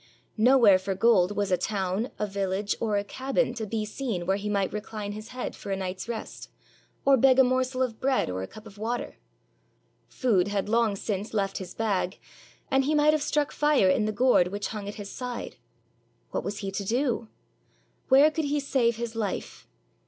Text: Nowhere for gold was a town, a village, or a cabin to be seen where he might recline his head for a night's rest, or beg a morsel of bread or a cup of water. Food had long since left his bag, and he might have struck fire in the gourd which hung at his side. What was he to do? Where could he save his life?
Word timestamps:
Nowhere 0.39 0.79
for 0.79 0.95
gold 0.95 1.37
was 1.37 1.51
a 1.51 1.57
town, 1.57 2.09
a 2.17 2.25
village, 2.25 2.75
or 2.79 2.97
a 2.97 3.03
cabin 3.03 3.53
to 3.53 3.67
be 3.67 3.85
seen 3.85 4.25
where 4.25 4.35
he 4.37 4.49
might 4.49 4.73
recline 4.73 5.11
his 5.11 5.27
head 5.27 5.55
for 5.55 5.69
a 5.69 5.75
night's 5.75 6.09
rest, 6.09 6.49
or 7.05 7.17
beg 7.17 7.37
a 7.37 7.43
morsel 7.43 7.83
of 7.83 7.99
bread 8.01 8.27
or 8.27 8.41
a 8.41 8.47
cup 8.47 8.65
of 8.65 8.79
water. 8.79 9.17
Food 10.07 10.47
had 10.47 10.67
long 10.67 10.95
since 10.95 11.35
left 11.35 11.59
his 11.59 11.75
bag, 11.75 12.17
and 12.71 12.85
he 12.85 12.95
might 12.95 13.13
have 13.13 13.21
struck 13.21 13.51
fire 13.51 13.89
in 13.91 14.05
the 14.05 14.11
gourd 14.11 14.47
which 14.47 14.69
hung 14.69 14.87
at 14.87 14.95
his 14.95 15.11
side. 15.11 15.57
What 16.31 16.43
was 16.43 16.57
he 16.65 16.71
to 16.71 16.83
do? 16.83 17.27
Where 18.07 18.31
could 18.31 18.45
he 18.45 18.59
save 18.59 18.95
his 18.95 19.15
life? 19.15 19.67